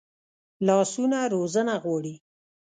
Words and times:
لاسونه 0.67 1.19
روزنه 1.33 1.75
غواړي 1.83 2.15